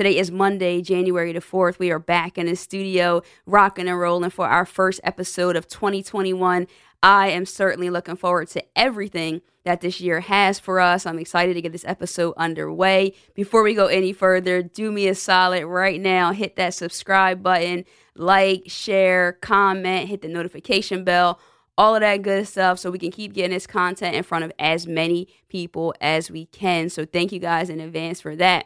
[0.00, 1.78] Today is Monday, January the 4th.
[1.78, 6.66] We are back in the studio, rocking and rolling for our first episode of 2021.
[7.02, 11.04] I am certainly looking forward to everything that this year has for us.
[11.04, 13.12] I'm excited to get this episode underway.
[13.34, 16.32] Before we go any further, do me a solid right now.
[16.32, 21.38] Hit that subscribe button, like, share, comment, hit the notification bell,
[21.76, 24.52] all of that good stuff so we can keep getting this content in front of
[24.58, 26.88] as many people as we can.
[26.88, 28.64] So thank you guys in advance for that.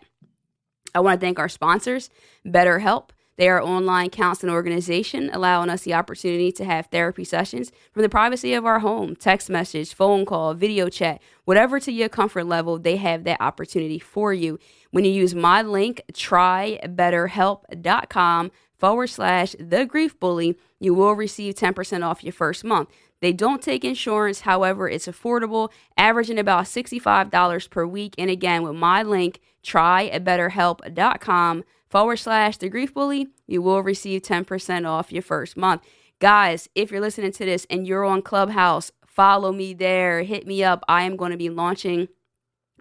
[0.95, 2.11] I want to thank our sponsors,
[2.47, 3.11] BetterHelp.
[3.37, 8.09] They are online counseling organization, allowing us the opportunity to have therapy sessions from the
[8.09, 12.79] privacy of our home, text message, phone call, video chat, whatever to your comfort level,
[12.79, 14.61] they have that opportunity for you.
[14.93, 22.05] When you use my link, trybetterhelp.com forward slash the grief bully, you will receive 10%
[22.05, 22.89] off your first month.
[23.25, 28.15] They don't take insurance, however, it's affordable, averaging about $65 per week.
[28.19, 34.87] And again, with my link, trybetterhelp.com forward slash the grief bully, you will receive 10%
[34.87, 35.81] off your first month.
[36.19, 40.23] Guys, if you're listening to this and you're on Clubhouse, follow me there.
[40.23, 40.85] Hit me up.
[40.87, 42.09] I am going to be launching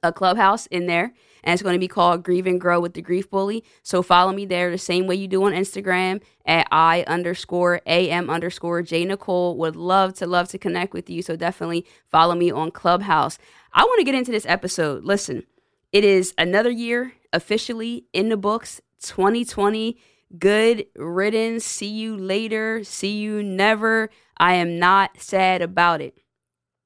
[0.03, 1.13] a clubhouse in there
[1.43, 4.31] and it's going to be called grieve and grow with the grief bully so follow
[4.31, 9.05] me there the same way you do on instagram at i underscore am underscore j
[9.05, 13.37] nicole would love to love to connect with you so definitely follow me on clubhouse
[13.73, 15.43] i want to get into this episode listen
[15.91, 19.97] it is another year officially in the books 2020.
[20.39, 21.63] Good riddance.
[21.65, 22.83] See you later.
[22.83, 24.09] See you never.
[24.37, 26.17] I am not sad about it.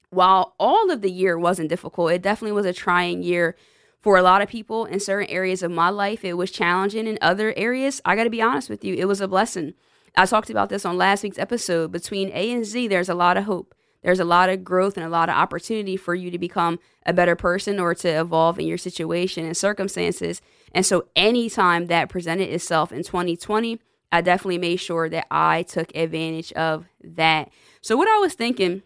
[0.09, 3.55] While all of the year wasn't difficult, it definitely was a trying year
[4.01, 6.23] for a lot of people in certain areas of my life.
[6.23, 8.01] It was challenging in other areas.
[8.05, 9.73] I got to be honest with you, it was a blessing.
[10.15, 11.91] I talked about this on last week's episode.
[11.91, 15.05] Between A and Z, there's a lot of hope there's a lot of growth and
[15.05, 18.67] a lot of opportunity for you to become a better person or to evolve in
[18.67, 20.41] your situation and circumstances.
[20.73, 23.79] And so, anytime that presented itself in 2020,
[24.11, 27.49] I definitely made sure that I took advantage of that.
[27.81, 28.83] So, what I was thinking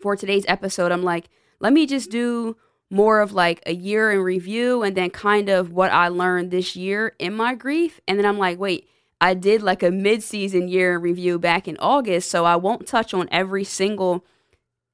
[0.00, 1.28] for today's episode, I'm like,
[1.60, 2.56] let me just do
[2.92, 6.76] more of like a year in review and then kind of what I learned this
[6.76, 8.00] year in my grief.
[8.06, 8.86] And then I'm like, wait,
[9.18, 13.28] I did like a mid-season year review back in August, so I won't touch on
[13.32, 14.26] every single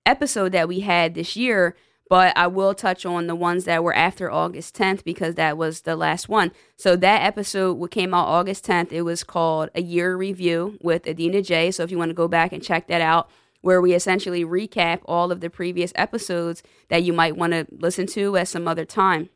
[0.07, 1.75] episode that we had this year,
[2.09, 5.81] but I will touch on the ones that were after August 10th because that was
[5.81, 6.53] the last one.
[6.77, 8.93] So that episode came out August 10th.
[8.93, 11.73] It was called A Year Review with Adena J.
[11.73, 13.29] So if you want to go back and check that out,
[13.61, 18.07] where we essentially recap all of the previous episodes that you might want to listen
[18.07, 19.29] to at some other time.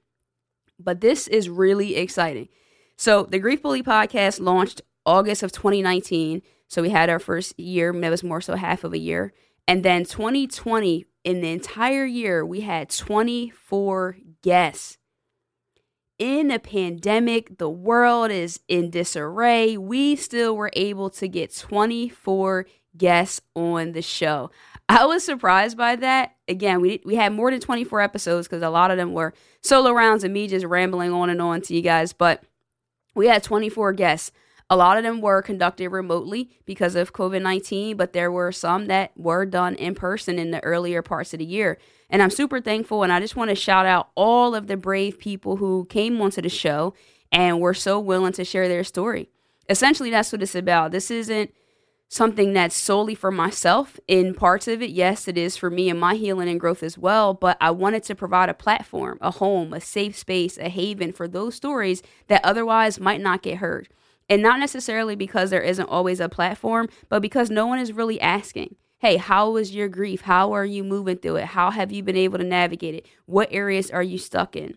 [0.78, 2.48] But this is really exciting
[3.02, 6.40] so the Grief Bully podcast launched August of 2019.
[6.68, 9.32] So we had our first year, it was more so half of a year.
[9.66, 14.98] And then 2020, in the entire year, we had 24 guests.
[16.20, 19.76] In a pandemic, the world is in disarray.
[19.76, 22.66] We still were able to get 24
[22.96, 24.50] guests on the show.
[24.88, 26.34] I was surprised by that.
[26.48, 29.32] Again, we we had more than 24 episodes because a lot of them were
[29.62, 32.12] solo rounds and me just rambling on and on to you guys.
[32.12, 32.42] But
[33.14, 34.32] we had 24 guests.
[34.70, 38.86] A lot of them were conducted remotely because of COVID 19, but there were some
[38.86, 41.78] that were done in person in the earlier parts of the year.
[42.08, 43.02] And I'm super thankful.
[43.02, 46.42] And I just want to shout out all of the brave people who came onto
[46.42, 46.94] the show
[47.30, 49.30] and were so willing to share their story.
[49.68, 50.92] Essentially, that's what it's about.
[50.92, 51.52] This isn't
[52.12, 54.90] something that's solely for myself in parts of it.
[54.90, 58.02] Yes, it is for me and my healing and growth as well, but I wanted
[58.02, 62.44] to provide a platform, a home, a safe space, a haven for those stories that
[62.44, 63.88] otherwise might not get heard.
[64.28, 68.20] And not necessarily because there isn't always a platform, but because no one is really
[68.20, 68.76] asking.
[68.98, 70.20] Hey, how was your grief?
[70.20, 71.46] How are you moving through it?
[71.46, 73.06] How have you been able to navigate it?
[73.24, 74.76] What areas are you stuck in?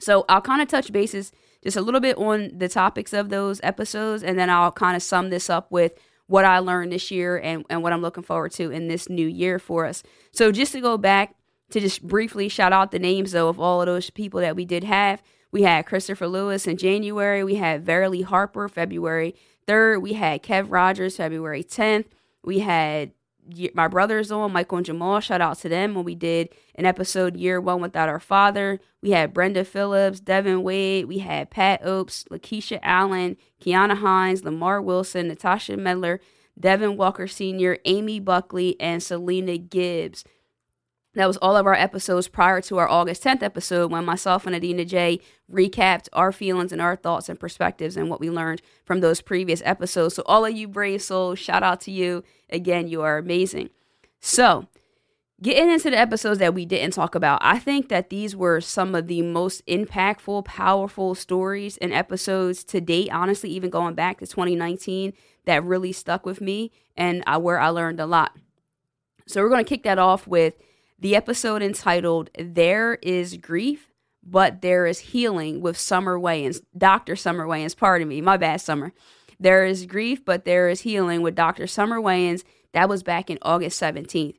[0.00, 1.32] So I'll kind of touch bases
[1.62, 5.02] just a little bit on the topics of those episodes, and then I'll kind of
[5.02, 5.94] sum this up with
[6.28, 9.26] what I learned this year and, and what I'm looking forward to in this new
[9.26, 10.02] year for us.
[10.30, 11.34] So just to go back
[11.70, 14.64] to just briefly shout out the names though of all of those people that we
[14.64, 15.22] did have.
[15.50, 17.42] We had Christopher Lewis in January.
[17.42, 19.34] We had Verily Harper February
[19.66, 20.02] 3rd.
[20.02, 22.06] We had Kev Rogers February 10th.
[22.44, 23.12] We had
[23.74, 25.20] my brothers on, Michael and Jamal.
[25.20, 28.80] Shout out to them when we did an episode year one without our father.
[29.02, 31.06] We had Brenda Phillips, Devin Wade.
[31.06, 36.20] We had Pat Opes, Lakeisha Allen, Kiana Hines, Lamar Wilson, Natasha Medler,
[36.58, 40.24] Devin Walker Sr., Amy Buckley, and Selena Gibbs.
[41.14, 44.54] That was all of our episodes prior to our August 10th episode when myself and
[44.54, 45.20] Adena J
[45.50, 49.62] recapped our feelings and our thoughts and perspectives and what we learned from those previous
[49.64, 50.14] episodes.
[50.14, 52.24] So, all of you brave souls, shout out to you.
[52.50, 53.70] Again, you are amazing.
[54.20, 54.68] So,
[55.40, 58.94] getting into the episodes that we didn't talk about, I think that these were some
[58.94, 63.10] of the most impactful, powerful stories and episodes to date.
[63.10, 65.14] Honestly, even going back to 2019,
[65.46, 68.36] that really stuck with me and where I learned a lot.
[69.26, 70.54] So, we're going to kick that off with
[70.98, 73.92] the episode entitled There is Grief,
[74.22, 76.60] but There is Healing with Summer Wayans.
[76.76, 77.16] Dr.
[77.16, 78.92] Summer Wayans, pardon me, my bad, Summer.
[79.40, 81.66] There is grief, but there is healing with Dr.
[81.66, 82.42] Summer Wayans.
[82.72, 84.34] That was back in August 17th.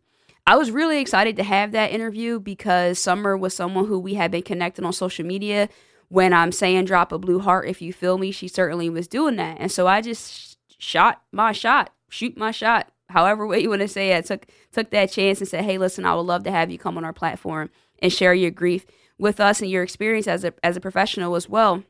[0.46, 4.32] I was really excited to have that interview because Summer was someone who we had
[4.32, 5.70] been connected on social media.
[6.10, 9.36] When I'm saying drop a blue heart if you feel me, she certainly was doing
[9.36, 9.58] that.
[9.60, 13.88] And so I just shot my shot, shoot my shot, however way you want to
[13.88, 16.72] say it, took took that chance and said, "Hey, listen, I would love to have
[16.72, 17.70] you come on our platform
[18.02, 18.86] and share your grief
[19.18, 21.84] with us and your experience as a as a professional as well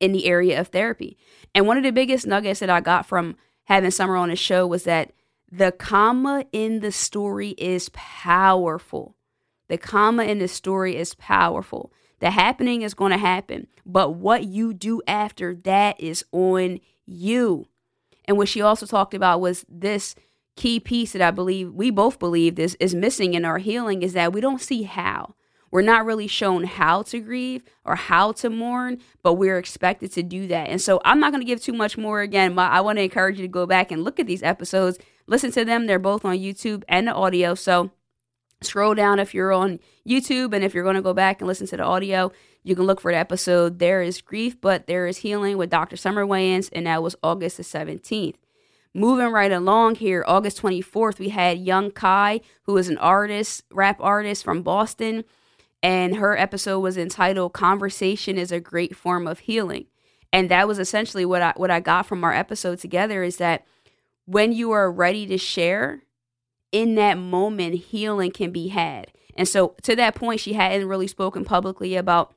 [0.00, 1.16] in the area of therapy."
[1.54, 4.66] And one of the biggest nuggets that I got from having Summer on the show
[4.66, 5.12] was that
[5.50, 9.16] the comma in the story is powerful.
[9.68, 11.92] The comma in the story is powerful.
[12.20, 17.66] The happening is going to happen, but what you do after that is on you.
[18.24, 20.14] And what she also talked about was this
[20.58, 24.12] key piece that I believe we both believe is, is missing in our healing is
[24.14, 25.36] that we don't see how.
[25.70, 30.22] We're not really shown how to grieve or how to mourn, but we're expected to
[30.24, 30.68] do that.
[30.68, 33.04] And so I'm not going to give too much more again, but I want to
[33.04, 35.86] encourage you to go back and look at these episodes, listen to them.
[35.86, 37.54] They're both on YouTube and the audio.
[37.54, 37.92] So
[38.60, 39.78] scroll down if you're on
[40.08, 42.32] YouTube and if you're going to go back and listen to the audio,
[42.64, 45.96] you can look for the episode There is Grief, but There is Healing with Dr.
[45.96, 48.34] Summer Wayans, and that was August the 17th.
[48.94, 53.98] Moving right along here, August 24th, we had Young Kai, who is an artist, rap
[54.00, 55.24] artist from Boston,
[55.82, 59.86] and her episode was entitled Conversation is a Great Form of Healing.
[60.32, 63.64] And that was essentially what I what I got from our episode together is that
[64.26, 66.02] when you are ready to share,
[66.72, 69.12] in that moment healing can be had.
[69.36, 72.34] And so to that point she hadn't really spoken publicly about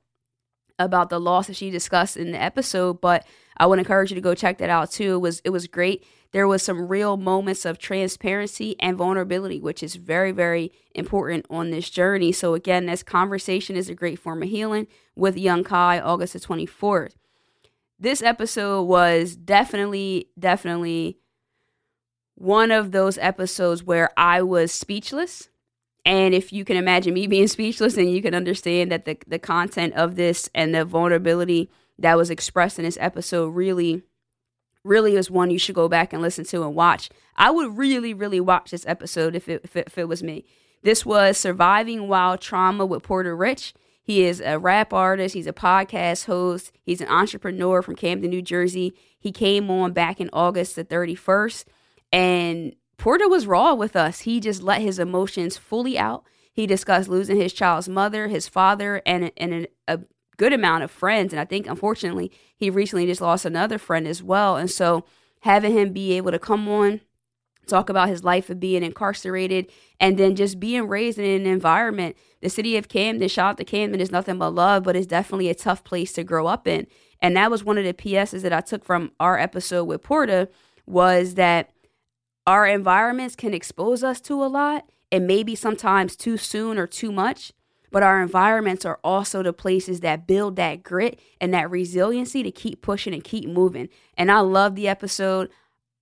[0.80, 3.26] about the loss that she discussed in the episode, but
[3.58, 5.16] I would encourage you to go check that out too.
[5.16, 9.84] It was it was great there was some real moments of transparency and vulnerability, which
[9.84, 12.32] is very, very important on this journey.
[12.32, 16.40] So, again, this conversation is a great form of healing with Young Kai, August the
[16.40, 17.16] 24th.
[18.00, 21.20] This episode was definitely, definitely
[22.36, 25.50] one of those episodes where I was speechless.
[26.06, 29.38] And if you can imagine me being speechless, and you can understand that the, the
[29.38, 31.70] content of this and the vulnerability
[32.00, 34.02] that was expressed in this episode really
[34.84, 37.10] really is one you should go back and listen to and watch.
[37.36, 40.46] I would really, really watch this episode if it, if it, if it was me.
[40.84, 43.74] This was Surviving Wild Trauma with Porter Rich.
[44.04, 48.42] He is a rap artist, he's a podcast host, he's an entrepreneur from Camden, New
[48.42, 48.94] Jersey.
[49.20, 51.66] He came on back in August the 31st,
[52.12, 54.22] and Porter was raw with us.
[54.22, 56.24] He just let his emotions fully out.
[56.52, 60.00] He discussed losing his child's mother, his father, and, and a
[60.42, 61.32] good amount of friends.
[61.34, 64.58] And I think, unfortunately, he recently just lost another friend as well.
[64.58, 65.06] And so
[65.42, 67.02] having him be able to come on,
[67.68, 72.18] talk about his life of being incarcerated, and then just being raised in an environment.
[72.42, 75.48] The city of Camden, shout out to Camden, is nothing but love, but it's definitely
[75.50, 76.88] a tough place to grow up in.
[77.22, 80.48] And that was one of the PSs that I took from our episode with Porter
[80.88, 81.70] was that
[82.48, 87.12] our environments can expose us to a lot and maybe sometimes too soon or too
[87.12, 87.54] much
[87.92, 92.52] but our environments are also the places that build that grit and that resiliency to
[92.52, 93.90] keep pushing and keep moving.
[94.18, 95.50] And I love the episode.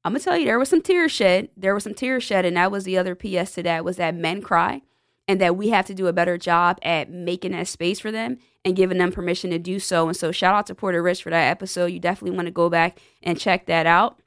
[0.06, 1.50] I'm gonna tell you, there was some tears shed.
[1.58, 4.16] There was some tears shed, and that was the other PS to that was that
[4.16, 4.82] men cry,
[5.28, 8.38] and that we have to do a better job at making that space for them
[8.64, 10.08] and giving them permission to do so.
[10.08, 11.88] And so, shout out to Porter Rich for that episode.
[11.88, 14.22] You definitely want to go back and check that out.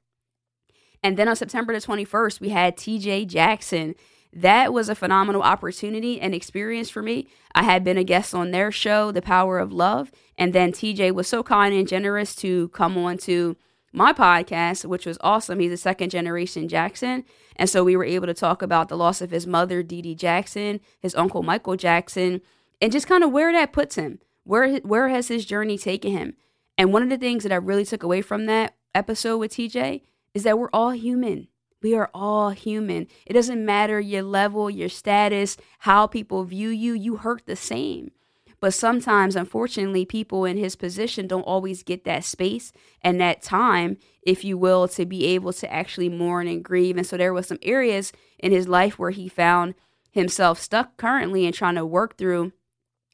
[1.02, 3.94] And then on September the 21st, we had TJ Jackson
[4.32, 7.28] that was a phenomenal opportunity and experience for me.
[7.54, 11.12] I had been a guest on their show, The Power of Love, and then TJ
[11.12, 13.56] was so kind and generous to come on to
[13.92, 15.60] my podcast, which was awesome.
[15.60, 17.24] He's a second generation Jackson.
[17.56, 20.14] And so we were able to talk about the loss of his mother, Dee Dee
[20.14, 22.40] Jackson, his uncle, Michael Jackson,
[22.80, 24.18] and just kind of where that puts him.
[24.44, 26.34] Where, where has his journey taken him?
[26.78, 30.00] And one of the things that I really took away from that episode with TJ
[30.34, 31.48] is that we're all human
[31.82, 33.08] We are all human.
[33.26, 38.12] It doesn't matter your level, your status, how people view you, you hurt the same.
[38.60, 42.72] But sometimes, unfortunately, people in his position don't always get that space
[43.02, 46.96] and that time, if you will, to be able to actually mourn and grieve.
[46.96, 49.74] And so there was some areas in his life where he found
[50.12, 52.52] himself stuck currently and trying to work through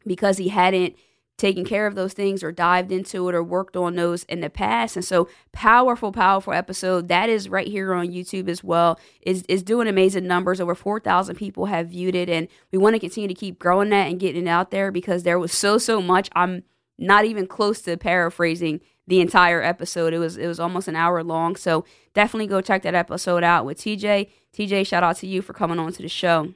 [0.06, 0.96] because he hadn't
[1.38, 4.50] taken care of those things or dived into it or worked on those in the
[4.50, 4.96] past.
[4.96, 7.08] And so powerful, powerful episode.
[7.08, 8.98] That is right here on YouTube as well.
[9.22, 10.60] Is is doing amazing numbers.
[10.60, 12.28] Over 4,000 people have viewed it.
[12.28, 15.22] And we want to continue to keep growing that and getting it out there because
[15.22, 16.28] there was so, so much.
[16.34, 16.64] I'm
[16.98, 20.12] not even close to paraphrasing the entire episode.
[20.12, 21.54] It was it was almost an hour long.
[21.54, 24.28] So definitely go check that episode out with TJ.
[24.52, 26.52] TJ, shout out to you for coming on to the show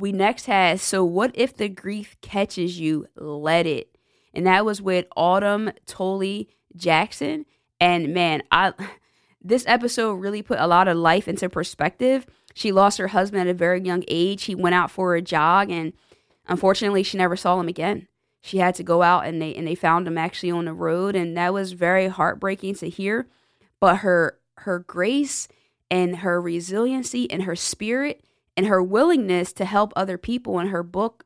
[0.00, 3.06] we next had So What If the Grief Catches You?
[3.16, 3.96] Let It.
[4.32, 7.44] And that was with Autumn Tolley Jackson.
[7.80, 8.72] And man, I
[9.42, 12.26] this episode really put a lot of life into perspective.
[12.54, 14.44] She lost her husband at a very young age.
[14.44, 15.92] He went out for a jog and
[16.48, 18.08] unfortunately she never saw him again.
[18.42, 21.14] She had to go out and they and they found him actually on the road
[21.14, 23.28] and that was very heartbreaking to hear.
[23.80, 25.48] But her her grace
[25.90, 28.24] and her resiliency and her spirit
[28.60, 31.24] and her willingness to help other people in her book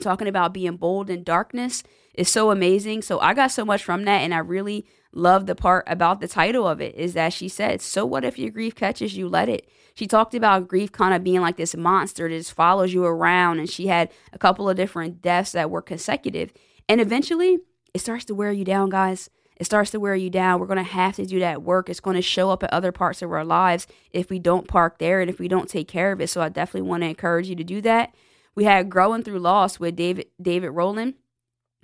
[0.00, 1.82] talking about being bold in darkness
[2.14, 3.02] is so amazing.
[3.02, 6.26] So I got so much from that and I really love the part about the
[6.26, 9.28] title of it is that she said, "So what if your grief catches you?
[9.28, 12.94] Let it." She talked about grief kind of being like this monster that just follows
[12.94, 16.50] you around and she had a couple of different deaths that were consecutive.
[16.88, 17.58] And eventually,
[17.92, 19.28] it starts to wear you down, guys
[19.62, 20.58] it starts to wear you down.
[20.58, 21.88] We're going to have to do that work.
[21.88, 24.98] It's going to show up at other parts of our lives if we don't park
[24.98, 26.30] there and if we don't take care of it.
[26.30, 28.12] So I definitely want to encourage you to do that.
[28.56, 31.14] We had Growing Through Loss with David David Rowland,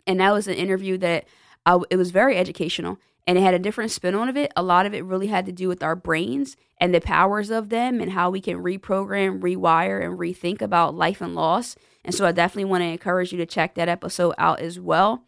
[0.09, 1.27] and that was an interview that
[1.65, 4.53] I, it was very educational and it had a different spin on it.
[4.57, 7.69] A lot of it really had to do with our brains and the powers of
[7.69, 11.77] them and how we can reprogram, rewire, and rethink about life and loss.
[12.05, 15.28] And so I definitely want to encourage you to check that episode out as well.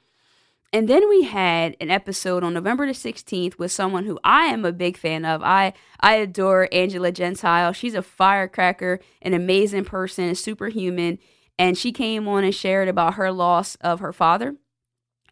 [0.73, 4.65] And then we had an episode on November the 16th with someone who I am
[4.65, 5.43] a big fan of.
[5.43, 7.73] I I adore Angela Gentile.
[7.73, 11.19] She's a firecracker, an amazing person, superhuman,
[11.59, 14.57] and she came on and shared about her loss of her father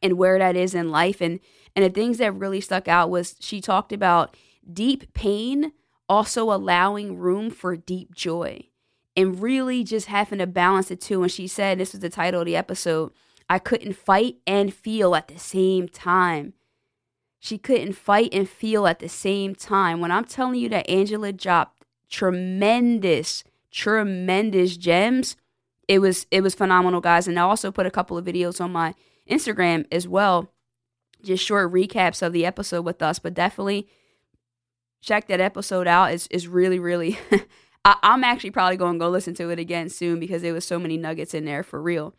[0.02, 1.40] and where that is in life and
[1.74, 4.36] and the things that really stuck out was she talked about
[4.70, 5.72] deep pain
[6.08, 8.60] also allowing room for deep joy
[9.16, 12.40] and really just having to balance the two and she said this was the title
[12.40, 13.10] of the episode
[13.48, 16.52] I couldn't fight and feel at the same time.
[17.40, 20.00] She couldn't fight and feel at the same time.
[20.00, 25.36] When I'm telling you that Angela dropped tremendous, tremendous gems,
[25.86, 27.26] it was it was phenomenal, guys.
[27.28, 28.94] And I also put a couple of videos on my
[29.30, 30.52] Instagram as well,
[31.22, 33.18] just short recaps of the episode with us.
[33.18, 33.88] But definitely
[35.00, 36.12] check that episode out.
[36.12, 37.18] It's is really really.
[37.84, 40.64] I, I'm actually probably going to go listen to it again soon because there was
[40.64, 42.14] so many nuggets in there for real.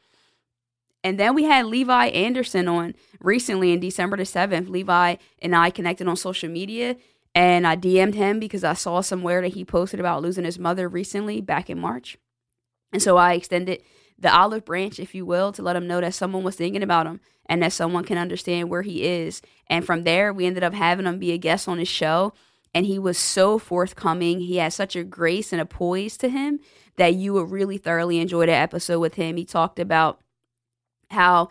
[1.03, 4.69] And then we had Levi Anderson on recently in December the 7th.
[4.69, 6.97] Levi and I connected on social media
[7.33, 10.89] and I DM'd him because I saw somewhere that he posted about losing his mother
[10.89, 12.17] recently back in March.
[12.91, 13.81] And so I extended
[14.17, 17.07] the olive branch, if you will, to let him know that someone was thinking about
[17.07, 19.41] him and that someone can understand where he is.
[19.67, 22.33] And from there, we ended up having him be a guest on his show.
[22.73, 24.41] And he was so forthcoming.
[24.41, 26.59] He had such a grace and a poise to him
[26.97, 29.37] that you would really thoroughly enjoy that episode with him.
[29.37, 30.19] He talked about
[31.11, 31.49] how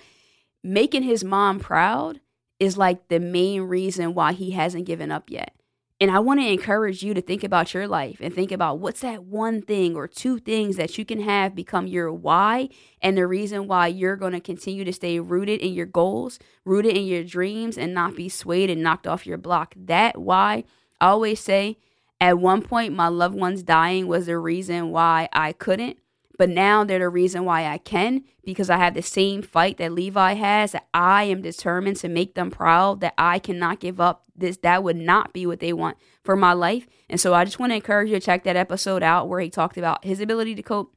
[0.62, 2.21] making his mom proud
[2.59, 5.55] is like the main reason why he hasn't given up yet.
[6.00, 9.00] And I want to encourage you to think about your life and think about what's
[9.00, 12.69] that one thing or two things that you can have become your why
[13.03, 16.97] and the reason why you're going to continue to stay rooted in your goals, rooted
[16.97, 19.75] in your dreams, and not be swayed and knocked off your block.
[19.77, 20.65] That why
[21.00, 21.79] I always say
[22.21, 25.99] at one point, my loved ones dying was the reason why I couldn't.
[26.38, 29.92] But now they're the reason why I can because I have the same fight that
[29.92, 30.73] Levi has.
[30.73, 33.00] That I am determined to make them proud.
[33.00, 34.25] That I cannot give up.
[34.37, 36.87] This that would not be what they want for my life.
[37.11, 39.50] And so I just want to encourage you to check that episode out where he
[39.50, 40.95] talked about his ability to cope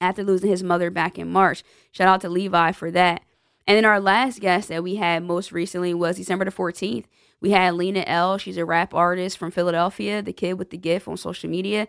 [0.00, 1.62] after losing his mother back in March.
[1.92, 3.22] Shout out to Levi for that.
[3.68, 7.04] And then our last guest that we had most recently was December the 14th.
[7.40, 8.38] We had Lena L.
[8.38, 11.86] She's a rap artist from Philadelphia, the kid with the gift on social media.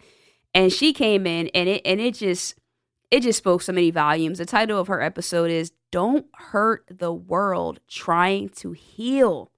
[0.53, 2.55] And she came in and it and it just
[3.09, 4.37] it just spoke so many volumes.
[4.37, 9.51] The title of her episode is Don't Hurt the World Trying to Heal.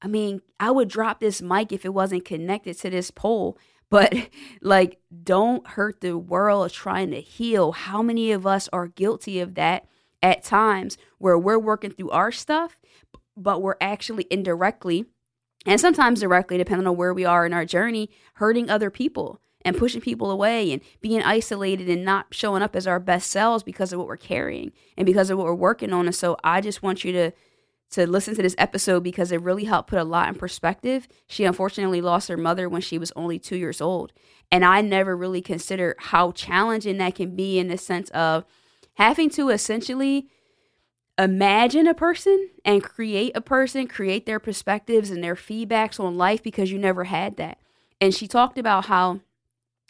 [0.00, 3.56] I mean, I would drop this mic if it wasn't connected to this pole,
[3.88, 4.12] but
[4.60, 7.72] like, don't hurt the world trying to heal.
[7.72, 9.86] How many of us are guilty of that
[10.22, 12.78] at times where we're working through our stuff,
[13.36, 15.06] but we're actually indirectly
[15.64, 19.76] and sometimes directly, depending on where we are in our journey, hurting other people and
[19.76, 23.92] pushing people away and being isolated and not showing up as our best selves because
[23.92, 26.06] of what we're carrying and because of what we're working on.
[26.06, 27.32] And so I just want you to
[27.92, 31.06] to listen to this episode because it really helped put a lot in perspective.
[31.26, 34.12] She unfortunately lost her mother when she was only 2 years old,
[34.50, 38.44] and I never really considered how challenging that can be in the sense of
[38.94, 40.28] having to essentially
[41.18, 46.42] imagine a person and create a person, create their perspectives and their feedbacks on life
[46.42, 47.58] because you never had that.
[48.00, 49.20] And she talked about how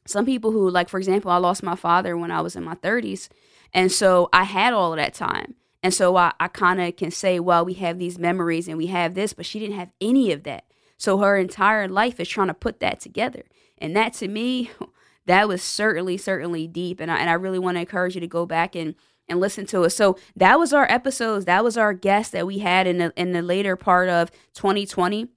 [0.06, 2.74] some people who, like, for example, I lost my father when I was in my
[2.74, 3.28] 30s.
[3.72, 5.54] And so I had all of that time.
[5.82, 8.86] And so I, I kind of can say, well, we have these memories and we
[8.88, 10.64] have this, but she didn't have any of that.
[10.96, 13.42] So her entire life is trying to put that together.
[13.78, 14.70] And that to me,
[15.26, 17.00] that was certainly, certainly deep.
[17.00, 18.94] And I, and I really want to encourage you to go back and
[19.28, 19.94] and listen to us.
[19.94, 21.44] So that was our episodes.
[21.44, 25.28] That was our guest that we had in the in the later part of 2020.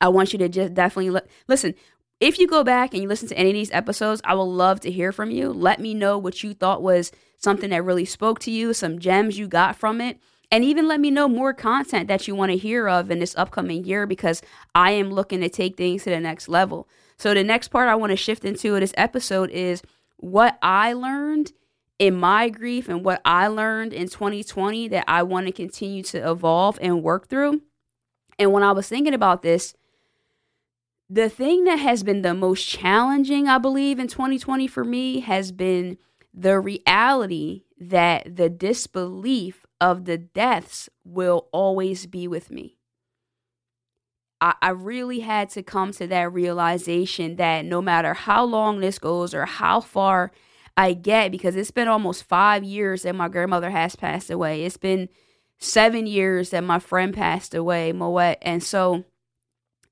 [0.00, 1.74] I want you to just definitely li- listen.
[2.24, 4.80] If you go back and you listen to any of these episodes, I will love
[4.80, 5.52] to hear from you.
[5.52, 9.38] Let me know what you thought was something that really spoke to you, some gems
[9.38, 10.18] you got from it.
[10.50, 13.36] And even let me know more content that you want to hear of in this
[13.36, 14.40] upcoming year because
[14.74, 16.88] I am looking to take things to the next level.
[17.18, 19.82] So, the next part I want to shift into this episode is
[20.16, 21.52] what I learned
[21.98, 26.30] in my grief and what I learned in 2020 that I want to continue to
[26.30, 27.60] evolve and work through.
[28.38, 29.74] And when I was thinking about this,
[31.08, 35.52] the thing that has been the most challenging, I believe, in 2020 for me has
[35.52, 35.98] been
[36.32, 42.78] the reality that the disbelief of the deaths will always be with me.
[44.40, 48.98] I, I really had to come to that realization that no matter how long this
[48.98, 50.32] goes or how far
[50.76, 54.64] I get because it's been almost five years that my grandmother has passed away.
[54.64, 55.08] It's been
[55.58, 58.38] seven years that my friend passed away, Moet.
[58.42, 59.04] And so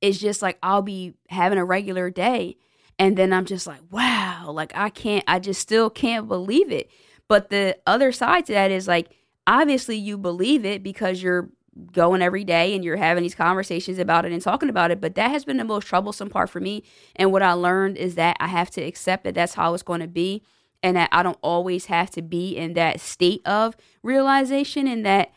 [0.03, 2.57] it's just like I'll be having a regular day.
[2.99, 6.91] And then I'm just like, wow, like I can't, I just still can't believe it.
[7.29, 9.17] But the other side to that is like,
[9.47, 11.49] obviously you believe it because you're
[11.93, 15.01] going every day and you're having these conversations about it and talking about it.
[15.01, 16.83] But that has been the most troublesome part for me.
[17.17, 20.01] And what I learned is that I have to accept that that's how it's going
[20.01, 20.43] to be
[20.83, 25.33] and that I don't always have to be in that state of realization and that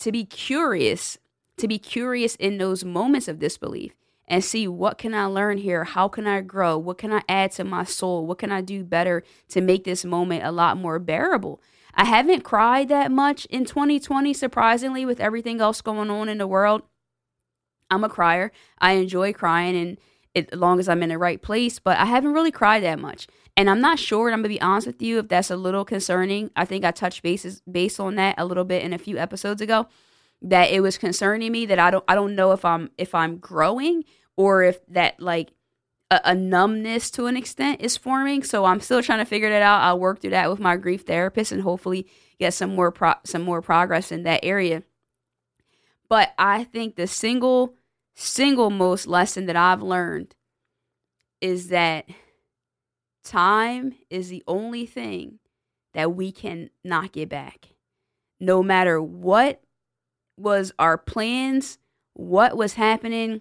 [0.00, 1.16] to be curious,
[1.58, 3.94] to be curious in those moments of disbelief
[4.26, 5.84] and see what can I learn here?
[5.84, 6.78] How can I grow?
[6.78, 8.26] What can I add to my soul?
[8.26, 11.60] What can I do better to make this moment a lot more bearable?
[11.94, 16.46] I haven't cried that much in 2020 surprisingly with everything else going on in the
[16.46, 16.82] world.
[17.90, 18.50] I'm a crier.
[18.78, 19.98] I enjoy crying and
[20.34, 22.98] it, as long as I'm in the right place, but I haven't really cried that
[22.98, 23.28] much.
[23.56, 26.50] And I'm not sure, I'm gonna be honest with you, if that's a little concerning.
[26.56, 29.60] I think I touched bases based on that a little bit in a few episodes
[29.60, 29.86] ago.
[30.44, 33.38] That it was concerning me that I don't I don't know if I'm if I'm
[33.38, 34.04] growing
[34.36, 35.52] or if that like
[36.10, 38.42] a, a numbness to an extent is forming.
[38.42, 39.80] So I'm still trying to figure that out.
[39.80, 42.06] I'll work through that with my grief therapist and hopefully
[42.38, 44.82] get some more pro- some more progress in that area.
[46.08, 47.74] But I think the single
[48.14, 50.34] single most lesson that I've learned
[51.40, 52.06] is that
[53.24, 55.38] Time is the only thing
[55.94, 57.70] that we can not get back.
[58.38, 59.62] No matter what
[60.36, 61.78] was our plans,
[62.14, 63.40] what was happening,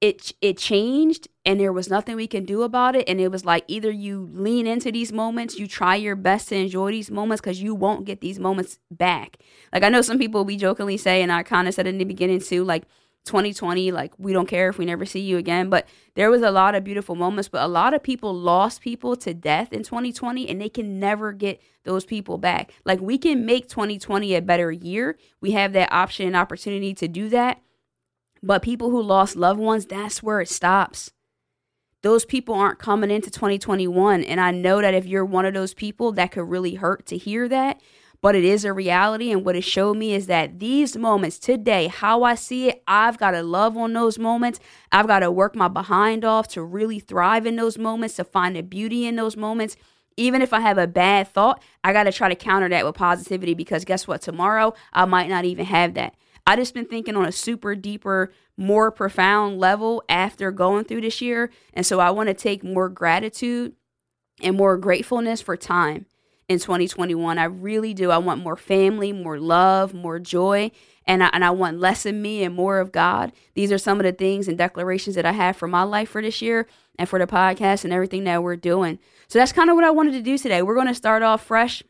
[0.00, 3.08] it it changed and there was nothing we can do about it.
[3.08, 6.56] And it was like either you lean into these moments you try your best to
[6.56, 9.36] enjoy these moments because you won't get these moments back.
[9.72, 12.04] Like i know some people we jokingly say and i kind of said in the
[12.04, 12.84] beginning too like
[13.24, 15.68] 2020 like we don't care if we never see you again.
[15.68, 19.16] But there was a lot of beautiful moments but a lot of people lost people
[19.16, 22.72] to death in 2020 and they can never get those people back.
[22.84, 25.18] Like we can make 2020 a better year.
[25.40, 27.60] We have that option and opportunity to do that.
[28.42, 31.12] But people who lost loved ones that's where it stops.
[32.02, 35.74] Those people aren't coming into 2021 and i know that if you're one of those
[35.74, 37.78] people that could really hurt to hear that
[38.22, 39.32] but it is a reality.
[39.32, 43.18] And what it showed me is that these moments today, how I see it, I've
[43.18, 44.60] got to love on those moments.
[44.92, 48.56] I've got to work my behind off to really thrive in those moments, to find
[48.56, 49.76] the beauty in those moments.
[50.16, 52.94] Even if I have a bad thought, I got to try to counter that with
[52.94, 54.20] positivity because guess what?
[54.20, 56.14] Tomorrow, I might not even have that.
[56.46, 61.20] I just been thinking on a super deeper, more profound level after going through this
[61.20, 61.50] year.
[61.72, 63.74] And so I want to take more gratitude
[64.42, 66.06] and more gratefulness for time
[66.50, 67.38] in 2021.
[67.38, 68.10] I really do.
[68.10, 70.72] I want more family, more love, more joy,
[71.06, 73.30] and I, and I want less of me and more of God.
[73.54, 76.20] These are some of the things and declarations that I have for my life for
[76.20, 76.66] this year
[76.98, 78.98] and for the podcast and everything that we're doing.
[79.28, 80.60] So that's kind of what I wanted to do today.
[80.60, 81.84] We're going to start off fresh.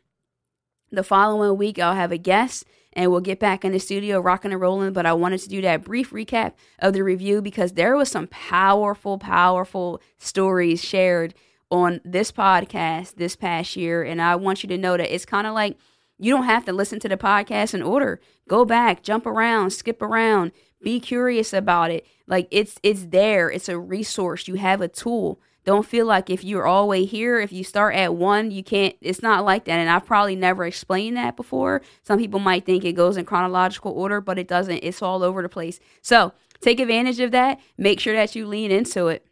[0.91, 4.51] The following week, I'll have a guest and we'll get back in the studio rocking
[4.51, 4.93] and rolling.
[4.93, 8.27] But I wanted to do that brief recap of the review because there was some
[8.27, 11.33] powerful, powerful stories shared
[11.71, 14.03] on this podcast this past year.
[14.03, 15.77] And I want you to know that it's kind of like
[16.19, 18.21] you don't have to listen to the podcast in order.
[18.47, 20.51] Go back, jump around, skip around,
[20.83, 22.05] be curious about it.
[22.27, 23.49] Like it's it's there.
[23.49, 24.47] It's a resource.
[24.47, 25.39] You have a tool.
[25.63, 28.95] Don't feel like if you're all way here, if you start at one, you can't.
[28.99, 29.77] It's not like that.
[29.77, 31.83] And I've probably never explained that before.
[32.03, 34.79] Some people might think it goes in chronological order, but it doesn't.
[34.83, 35.79] It's all over the place.
[36.01, 37.59] So take advantage of that.
[37.77, 39.25] Make sure that you lean into it.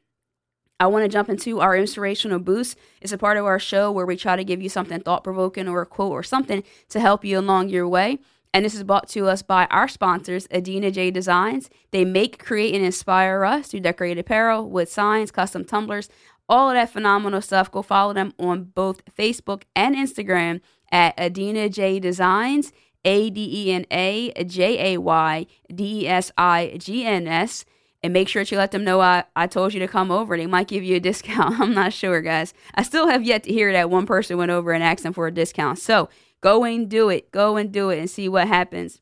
[0.79, 2.77] I want to jump into our inspirational boost.
[3.01, 5.67] It's a part of our show where we try to give you something thought provoking
[5.67, 8.19] or a quote or something to help you along your way.
[8.53, 11.69] And this is brought to us by our sponsors, Adena J Designs.
[11.91, 16.09] They make, create, and inspire us through decorated apparel with signs, custom tumblers,
[16.47, 17.69] all of that phenomenal stuff.
[17.69, 20.61] Go follow them on both Facebook and Instagram
[20.91, 22.71] at Adena J Designs,
[23.05, 27.65] A D E N A J A Y D E S I G N S.
[28.01, 30.38] And make sure that you let them know I, I told you to come over.
[30.38, 31.59] They might give you a discount.
[31.59, 32.53] I'm not sure, guys.
[32.73, 35.27] I still have yet to hear that one person went over and asked them for
[35.27, 35.79] a discount.
[35.79, 36.09] So
[36.41, 37.31] Go and do it.
[37.31, 39.01] Go and do it and see what happens.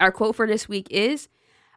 [0.00, 1.28] Our quote for this week is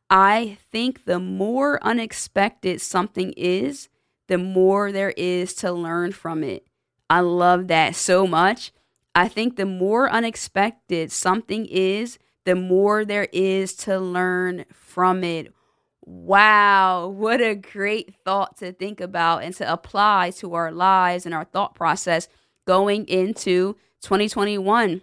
[0.09, 3.89] I think the more unexpected something is,
[4.27, 6.67] the more there is to learn from it.
[7.09, 8.71] I love that so much.
[9.13, 15.53] I think the more unexpected something is, the more there is to learn from it.
[16.03, 21.35] Wow, what a great thought to think about and to apply to our lives and
[21.35, 22.27] our thought process
[22.65, 25.01] going into 2021.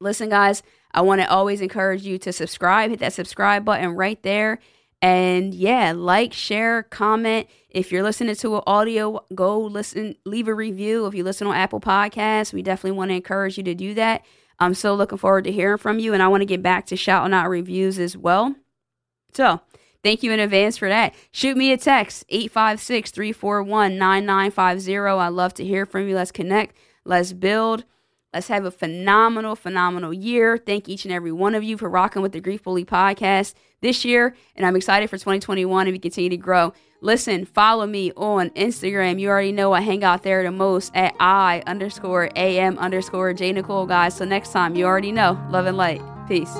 [0.00, 4.22] Listen, guys, I want to always encourage you to subscribe, hit that subscribe button right
[4.22, 4.60] there.
[5.02, 7.48] And yeah, like, share, comment.
[7.68, 11.06] If you're listening to an audio, go listen, leave a review.
[11.06, 14.24] If you listen on Apple Podcasts, we definitely want to encourage you to do that.
[14.58, 16.96] I'm so looking forward to hearing from you, and I want to get back to
[16.96, 18.54] shouting out reviews as well.
[19.34, 19.60] So,
[20.06, 21.16] thank you in advance for that.
[21.32, 24.96] Shoot me a text, 856 341 9950.
[24.96, 26.14] I love to hear from you.
[26.14, 27.84] Let's connect, let's build.
[28.32, 30.58] Let's have a phenomenal, phenomenal year.
[30.58, 34.04] Thank each and every one of you for rocking with the Grief Bully podcast this
[34.04, 34.36] year.
[34.54, 36.74] And I'm excited for 2021 and we continue to grow.
[37.00, 39.18] Listen, follow me on Instagram.
[39.18, 43.52] You already know I hang out there the most at I underscore AM underscore J
[43.52, 44.16] Nicole, guys.
[44.16, 45.42] So next time, you already know.
[45.50, 46.02] Love and light.
[46.28, 46.54] Peace.